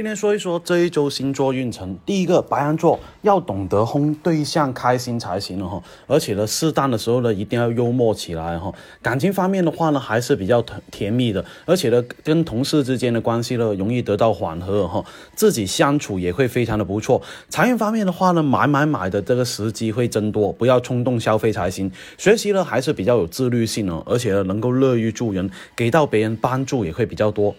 [0.00, 1.94] 今天说一说这一周星座运程。
[2.06, 8.72] 第一个，白羊座要懂得哄对象开心才行了哈，而且呢，适当的时候呢，一定要幽默起来哈。
[9.02, 17.20] 感情方面的话呢，还是比较甜甜蜜的，而且呢，跟同事之间的关系呢，容易得到缓和哈，自己相处也会非常的不错。
[17.50, 21.92] 财运方面的话呢，买买买的这个时机会增多，不要冲动消费才行。
[22.16, 27.54] 学习呢，还是比较有自律性哦，而且呢，能够乐于助人，给到别人帮助也会比较多。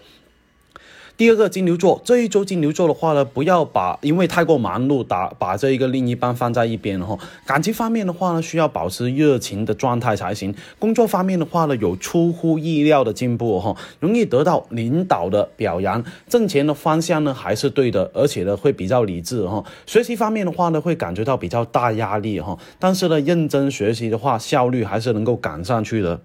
[1.16, 7.16] 第二个金牛座，这一周金牛座的话呢，不要把因为太过忙碌，打把这一个另一半放在一边哈。
[7.46, 10.52] 感情方面的话呢，需要保持热情的状态才行。
[10.78, 16.02] 工作方面的话呢，有出乎意料的进步哈，容易得到领导的表扬。
[16.28, 19.62] 挣钱的方向呢还是对的，而且呢会比较理智哈。
[19.86, 26.20] 学习方面的话呢，会感觉到比较大压力哈，但是呢认真学习的话，效率还是能够赶上去的。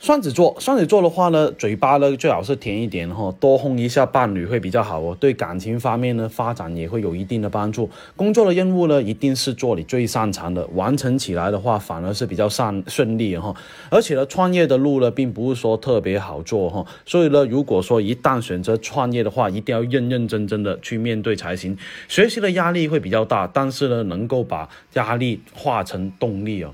[0.00, 5.14] 双子座，双子座的话呢，嘴巴呢最好是甜一点哈，多哄一下伴侣会比较好哦。
[5.20, 7.90] 对感情方面呢，发展也会有一定的帮助。
[8.16, 13.54] 工作的任务呢，一定是做你最擅长的，完成起来的话，反而是比较善顺利哈。
[13.90, 16.86] 而且呢，创业的路呢，并不是说特别好做哈。
[17.04, 21.76] 所以呢，如果说一旦选择创业的话，一定要认认真真的去面对才行。
[22.08, 26.72] 学习的压力会比较大，但是呢，能够把压力化成动力哦。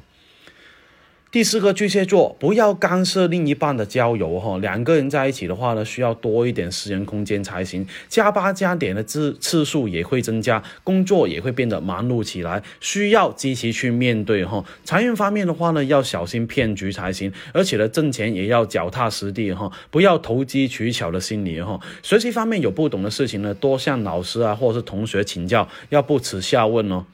[1.37, 4.57] 第四个巨蟹座，不要干涉另一半的交友哈。
[4.57, 7.87] 两个人在一起的话呢，需要多一点私人空间才行。
[8.09, 14.65] 加班加点的次次数也会增加，工作也会变得忙碌起来，需要积极去面对哈。
[14.83, 21.79] 财运方面的话呢，要小心骗局才行，而且呢，挣钱也要脚踏实地哈，不要投机取巧的心理哈。
[22.03, 27.05] 学习方面有不懂的事情呢，多向老师啊或者是同学请教，要不耻下问哦。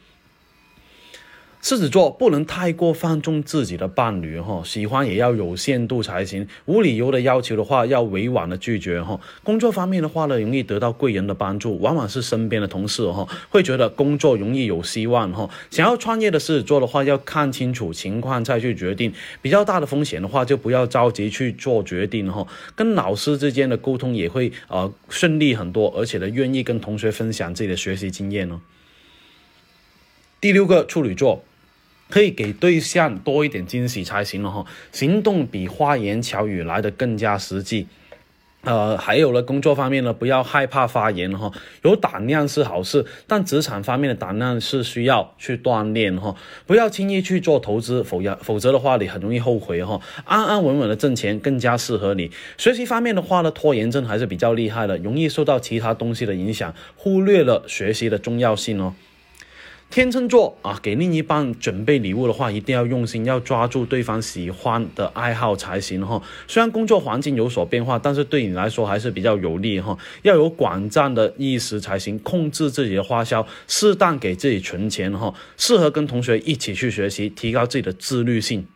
[1.62, 6.48] 狮子座不能太过放纵自己的伴侣哈，喜欢也要有限度才行。
[6.64, 9.20] 无理由的要求的话，要委婉的拒绝哈。
[9.44, 15.48] 工作方面的话呢，容易得到贵人的帮助，往往是身边的同事哈，会觉得工作容易有希望哈。
[15.70, 19.12] 想要创业的狮子座的话，要看清楚情况再去决定。
[19.40, 22.44] 比较大的风险的话，就不要着急去做决定哈。
[22.74, 28.61] 跟老师之间的沟通也会呃顺利很多，而且呢，愿意跟同学分享自己的学习经验哦。
[30.40, 31.44] 第六个处女座。
[32.12, 37.86] 可以给对象多一点惊喜才行了哈，行动比花言巧语来的更加实际。
[38.64, 41.50] 呃，还有呢工作方面呢，不要害怕发言哈，
[41.83, 46.36] 有胆量是好事，但职场方面的胆量是需要去锻炼哈，
[46.67, 49.98] 不要轻易去做投资，否要否则的话你很容易后悔哈。
[50.27, 52.30] 安安稳稳的挣钱更加适合你。
[52.58, 58.94] 学习方面的话呢，拖延症还是比较厉害的，容易受到其他东西的影响，忽略了学习的重要性哦。
[59.92, 66.23] 天秤座啊，给另一半准备礼物的话，一定要用心，要抓住对方喜欢的爱好才行哈。
[66.48, 69.95] 虽然工作环境有所变化，但是对你来说还是比较有利哈。
[70.23, 75.35] 要有管账的意识才行，控制自己的花销，适当给自己存钱哈。
[75.58, 78.67] 适合跟同学一起去学习，提高自己的自律性。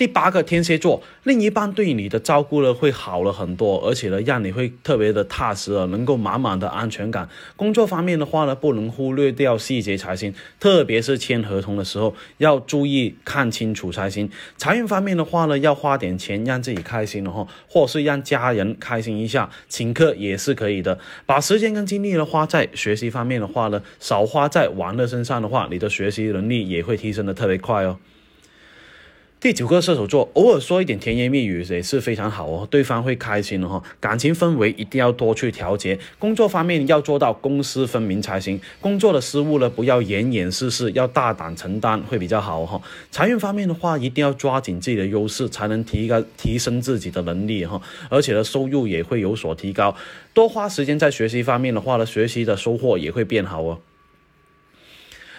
[0.00, 7.28] 第八个天蝎座，另一半对你的照顾呢会好了很多，而且呢让你会特别的踏实啊，能够满满的安全感。
[7.54, 14.30] 工作方面的话呢，不能忽略掉细节才行，特别是签合同的时候要注意看清楚才行。
[14.56, 20.98] 财运方面的话呢，要花点钱让自己开心了哈，或是让家人开心一下，请客也是可以的。
[21.26, 27.98] 把时间跟精力呢花在学习方面的话呢，少花在玩乐身上的话，你的学习能力也会提升的特别快哦。
[29.40, 33.82] 第九个射手座，偶尔说一点甜言蜜语也是非常好哦，对方会开心的哈。
[33.98, 38.60] 感情氛围一定要多去调节，工作方面要做到公私分明才行。
[38.82, 42.82] 工作的失误呢，不要掩掩饰饰，要大胆承担会比较好哈。
[43.10, 47.80] 财运方面的话，一定要抓紧自己的优势，才能提高提升自己的能力哈。
[48.10, 49.96] 而且呢，收入也会有所提高。
[50.34, 53.80] 多花时间在学习方面的话呢，学习的收获也会变好哦。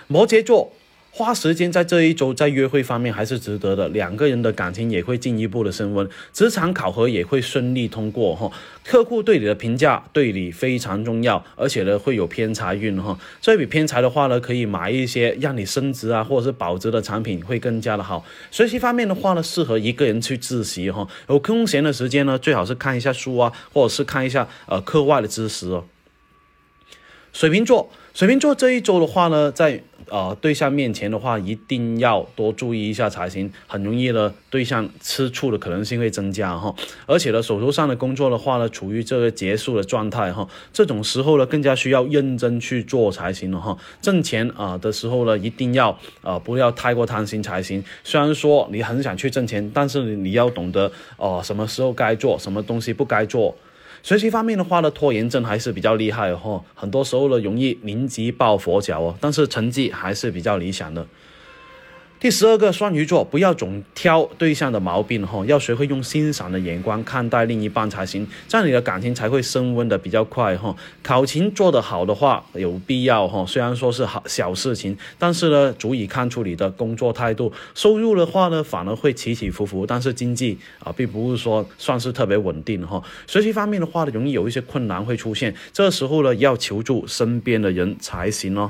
[0.08, 0.74] 摩羯座。
[1.14, 8.50] 花时间在这一周在约会方面还是值得的，两个人的感情也会进一步的升温，职场考核也会顺利通过哈。
[8.86, 13.20] 客户对你的评价对你非常重要，而且呢会有偏财运哈。
[13.42, 18.26] 这笔偏财的话呢，可以买一些让你升值啊或者是保值的产品会更加的好。
[18.50, 21.06] 学习方面的话呢，适合一个人去自习哈。
[21.28, 25.84] 有空闲的时间呢，最好是看一下书啊，或者是看一下呃课外的知识哦。
[27.34, 33.50] 水瓶座，水瓶座这一周的话呢，在呃，对象面前的话，一定要多注意一下才行。
[33.66, 36.76] 很容易呢，对象吃醋的可能性会增加哈。
[37.06, 40.46] 而且呢，手头上的工作的话呢，处于这个结束的状态哈。
[40.74, 43.78] 这种时候呢，更加需要认真去做才行了哈。
[44.02, 47.82] 挣钱啊的时候呢，一定要啊不要太过贪心才行。
[48.04, 53.56] 虽然说你很想去挣钱，但是你要懂得哦，什么时候该做，什么东西不该做。
[54.04, 61.06] 学习方面的话呢，拖延症还是比较厉害哦，很多时候呢容易临急抱佛脚哦，但是成绩还是比较理想的。
[62.22, 70.76] 第十二个双鱼座，不要总挑对象的毛病哈，要学会用欣赏的眼光看待另一半才行，这样你的感情才会升温的比较快哈。
[71.02, 77.52] 考勤做得好的话，有必要哈，虽然说是好小事情，但是呢，足以看出你的工作态度。
[77.74, 83.02] 收入的话呢，反而会起起伏伏，但是经济啊，并不是说算是特别稳定哈。
[83.26, 88.70] 学习方面的话呢，容易有一些困难会出现，这时候呢，要求助身边的人才行哦。